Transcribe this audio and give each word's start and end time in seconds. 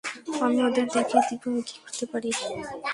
আমি 0.45 0.57
ওদের 0.67 0.87
দেখিয়ে 0.95 1.23
দিব 1.27 1.41
আমি 1.47 1.61
কী 1.67 1.75
করতে 1.83 2.05
পারি। 2.11 2.29